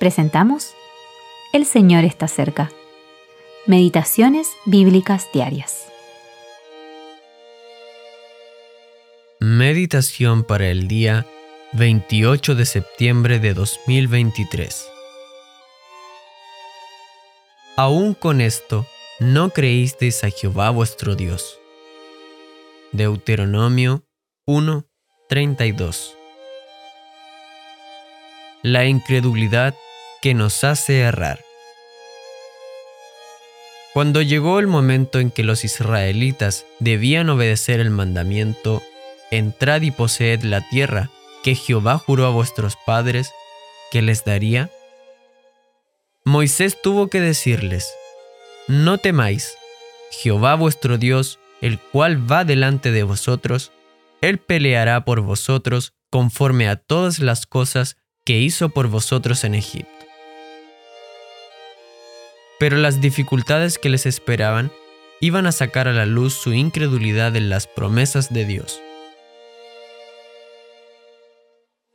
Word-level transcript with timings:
presentamos 0.00 0.72
El 1.52 1.66
Señor 1.66 2.04
está 2.04 2.26
cerca. 2.26 2.72
Meditaciones 3.66 4.48
Bíblicas 4.64 5.28
Diarias. 5.34 5.84
Meditación 9.40 10.42
para 10.42 10.68
el 10.68 10.88
día 10.88 11.26
28 11.74 12.54
de 12.54 12.64
septiembre 12.64 13.40
de 13.40 13.52
2023. 13.52 14.88
Aún 17.76 18.14
con 18.14 18.40
esto, 18.40 18.86
no 19.18 19.50
creísteis 19.50 20.24
a 20.24 20.30
Jehová 20.30 20.70
vuestro 20.70 21.14
Dios. 21.14 21.60
Deuteronomio 22.92 24.06
1:32 24.46 26.14
La 28.62 28.86
incredulidad 28.86 29.74
que 30.20 30.34
nos 30.34 30.64
hace 30.64 31.00
errar. 31.00 31.44
Cuando 33.92 34.22
llegó 34.22 34.60
el 34.60 34.66
momento 34.66 35.18
en 35.18 35.30
que 35.30 35.42
los 35.42 35.64
israelitas 35.64 36.64
debían 36.78 37.28
obedecer 37.28 37.80
el 37.80 37.90
mandamiento, 37.90 38.82
entrad 39.30 39.82
y 39.82 39.90
poseed 39.90 40.42
la 40.42 40.68
tierra 40.68 41.10
que 41.42 41.54
Jehová 41.54 41.98
juró 41.98 42.26
a 42.26 42.30
vuestros 42.30 42.76
padres 42.86 43.32
que 43.90 44.02
les 44.02 44.24
daría, 44.24 44.70
Moisés 46.24 46.80
tuvo 46.80 47.08
que 47.08 47.20
decirles, 47.20 47.92
no 48.68 48.98
temáis, 48.98 49.56
Jehová 50.10 50.54
vuestro 50.54 50.98
Dios, 50.98 51.40
el 51.60 51.80
cual 51.80 52.30
va 52.30 52.44
delante 52.44 52.92
de 52.92 53.02
vosotros, 53.02 53.72
él 54.20 54.38
peleará 54.38 55.04
por 55.04 55.20
vosotros 55.20 55.94
conforme 56.10 56.68
a 56.68 56.76
todas 56.76 57.18
las 57.18 57.46
cosas 57.46 57.96
que 58.24 58.38
hizo 58.38 58.68
por 58.68 58.88
vosotros 58.88 59.44
en 59.44 59.54
Egipto. 59.54 59.99
Pero 62.60 62.76
las 62.76 63.00
dificultades 63.00 63.78
que 63.78 63.88
les 63.88 64.04
esperaban 64.04 64.70
iban 65.18 65.46
a 65.46 65.52
sacar 65.52 65.88
a 65.88 65.94
la 65.94 66.04
luz 66.04 66.34
su 66.34 66.52
incredulidad 66.52 67.34
en 67.34 67.48
las 67.48 67.66
promesas 67.66 68.30
de 68.30 68.44
Dios. 68.44 68.82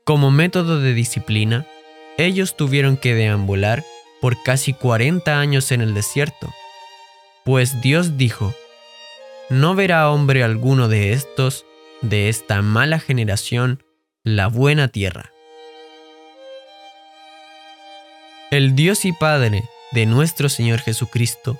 Como 0.03 0.31
método 0.31 0.79
de 0.79 0.95
disciplina, 0.95 1.67
ellos 2.17 2.57
tuvieron 2.57 2.97
que 2.97 3.13
deambular 3.13 3.83
por 4.21 4.41
casi 4.41 4.73
40 4.73 5.39
años 5.39 5.71
en 5.71 5.81
el 5.81 5.93
desierto, 5.93 6.51
pues 7.43 7.79
Dios 7.81 8.17
dijo, 8.17 8.55
no 9.51 9.75
verá 9.75 10.09
hombre 10.09 10.43
alguno 10.43 10.87
de 10.87 11.13
estos, 11.13 11.63
de 12.01 12.27
esta 12.27 12.63
mala 12.63 12.99
generación, 12.99 13.83
la 14.23 14.47
buena 14.47 14.87
tierra. 14.87 15.31
El 18.49 18.75
Dios 18.75 19.05
y 19.05 19.13
Padre 19.13 19.63
de 19.91 20.05
nuestro 20.05 20.49
Señor 20.49 20.79
Jesucristo 20.79 21.59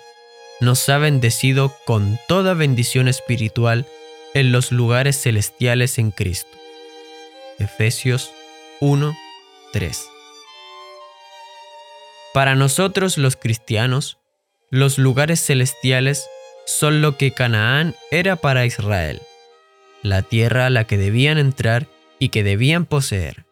nos 0.62 0.88
ha 0.90 0.98
bendecido 0.98 1.76
con 1.86 2.20
toda 2.28 2.54
bendición 2.54 3.08
espiritual 3.08 3.86
en 4.34 4.52
los 4.52 4.72
lugares 4.72 5.22
celestiales 5.22 5.98
en 5.98 6.12
Cristo. 6.12 6.58
Efesios 7.60 8.32
1, 8.80 9.16
3. 9.74 10.10
Para 12.34 12.56
nosotros 12.56 13.18
los 13.18 13.36
cristianos, 13.36 14.18
los 14.70 14.98
lugares 14.98 15.40
celestiales 15.46 16.28
son 16.66 17.02
lo 17.02 17.18
que 17.18 17.32
Canaán 17.32 17.96
era 18.12 18.36
para 18.36 18.66
Israel, 18.66 19.22
la 20.02 20.22
tierra 20.22 20.66
a 20.66 20.70
la 20.70 20.86
que 20.86 20.98
debían 20.98 21.38
entrar 21.38 21.88
y 22.20 22.30
que 22.30 22.44
debían 22.44 22.86
poseer. 22.86 23.46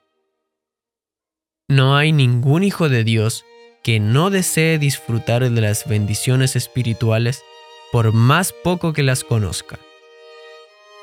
No 1.69 1.95
hay 1.95 2.11
ningún 2.11 2.63
hijo 2.63 2.89
de 2.89 3.03
Dios 3.03 3.45
que 3.83 3.99
no 3.99 4.29
desee 4.29 4.79
disfrutar 4.79 5.49
de 5.49 5.61
las 5.61 5.87
bendiciones 5.87 6.55
espirituales 6.55 7.43
por 7.91 8.13
más 8.13 8.53
poco 8.53 8.93
que 8.93 9.03
las 9.03 9.23
conozca. 9.23 9.77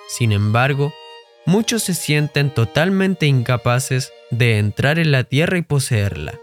Sin 0.08 0.32
embargo, 0.32 0.92
muchos 1.46 1.84
se 1.84 1.94
sienten 1.94 2.50
totalmente 2.50 3.26
incapaces 3.26 4.12
de 4.30 4.58
entrar 4.58 4.98
en 4.98 5.12
la 5.12 5.24
tierra 5.24 5.58
y 5.58 5.62
poseerla. 5.62 6.38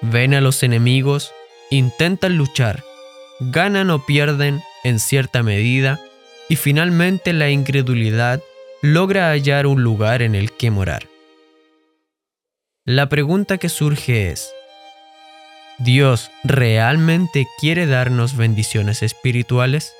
Ven 0.00 0.32
a 0.32 0.40
los 0.40 0.62
enemigos, 0.62 1.32
intentan 1.70 2.36
luchar, 2.36 2.84
ganan 3.40 3.90
o 3.90 4.06
pierden 4.06 4.62
en 4.84 5.00
cierta 5.00 5.42
medida 5.42 6.00
y 6.48 6.56
finalmente 6.56 7.32
la 7.32 7.50
incredulidad 7.50 8.42
logra 8.80 9.30
hallar 9.30 9.66
un 9.66 9.82
lugar 9.82 10.22
en 10.22 10.34
el 10.34 10.52
que 10.52 10.70
morar. 10.70 11.06
La 12.86 13.08
pregunta 13.08 13.58
que 13.58 13.68
surge 13.68 14.30
es, 14.30 14.50
¿Dios 15.82 16.30
realmente 16.44 17.46
quiere 17.58 17.86
darnos 17.86 18.36
bendiciones 18.36 19.02
espirituales? 19.02 19.94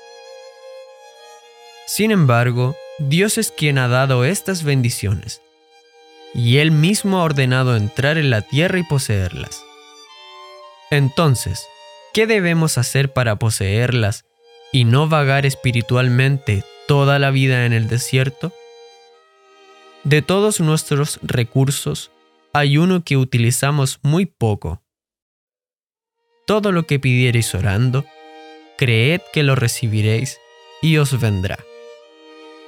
Sin 1.87 2.11
embargo, 2.11 2.75
Dios 2.99 3.39
es 3.39 3.49
quien 3.49 3.79
ha 3.79 3.87
dado 3.87 4.23
estas 4.23 4.63
bendiciones, 4.63 5.41
y 6.35 6.57
Él 6.57 6.69
mismo 6.69 7.17
ha 7.17 7.23
ordenado 7.23 7.75
entrar 7.75 8.19
en 8.19 8.29
la 8.29 8.43
tierra 8.43 8.77
y 8.77 8.83
poseerlas. 8.83 9.63
Entonces, 10.91 11.65
¿qué 12.13 12.27
debemos 12.27 12.77
hacer 12.77 13.11
para 13.11 13.37
poseerlas 13.37 14.25
y 14.71 14.85
no 14.85 15.09
vagar 15.09 15.47
espiritualmente 15.47 16.63
toda 16.87 17.17
la 17.17 17.31
vida 17.31 17.65
en 17.65 17.73
el 17.73 17.87
desierto? 17.87 18.53
De 20.03 20.21
todos 20.21 20.59
nuestros 20.59 21.17
recursos, 21.23 22.11
hay 22.53 22.77
uno 22.77 23.03
que 23.03 23.17
utilizamos 23.17 23.97
muy 24.03 24.27
poco 24.27 24.83
todo 26.45 26.71
lo 26.71 26.83
que 26.83 26.99
pidiereis 26.99 27.53
orando, 27.55 28.05
creed 28.77 29.21
que 29.33 29.43
lo 29.43 29.55
recibiréis 29.55 30.39
y 30.81 30.97
os 30.97 31.19
vendrá. 31.19 31.59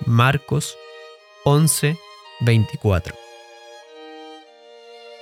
Marcos 0.06 0.78
11, 1.44 1.98
24. 2.42 3.16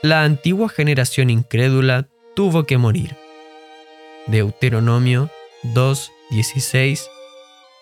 La 0.04 0.24
antigua 0.24 0.70
generación 0.70 1.30
incrédula 1.30 2.08
tuvo 2.36 2.66
que 2.66 2.78
morir. 2.78 3.16
Deuteronomio 4.28 5.30
2, 5.64 6.12
16 6.32 7.10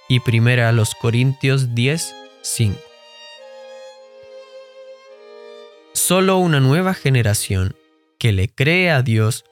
y 0.09 0.19
primera 0.19 0.69
a 0.69 0.71
los 0.71 0.95
Corintios 0.95 1.75
10, 1.75 2.15
5. 2.41 2.79
Solo 5.93 6.37
una 6.37 6.59
nueva 6.59 6.93
generación 6.93 7.75
que 8.17 8.31
le 8.31 8.49
cree 8.49 8.89
a 8.91 9.01
Dios 9.01 9.45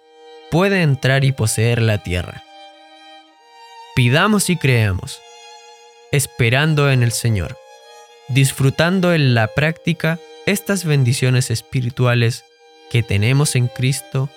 puede 0.51 0.81
entrar 0.81 1.23
y 1.23 1.31
poseer 1.31 1.81
la 1.81 1.97
tierra. 1.97 2.43
Pidamos 3.95 4.49
y 4.49 4.57
creamos, 4.57 5.19
esperando 6.11 6.91
en 6.91 7.03
el 7.03 7.11
Señor, 7.11 7.57
disfrutando 8.27 9.13
en 9.13 9.33
la 9.33 9.47
práctica 9.47 10.19
estas 10.45 10.85
bendiciones 10.85 11.49
espirituales 11.49 12.45
que 12.91 13.03
tenemos 13.03 13.55
en 13.55 13.67
Cristo 13.67 14.29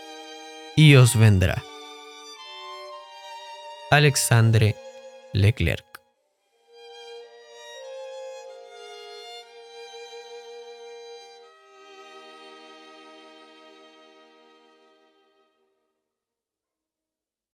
y 0.76 0.94
os 0.97 1.16
vendrá. 1.16 1.62
Alexandre 3.91 4.77
Leclerc 5.32 5.90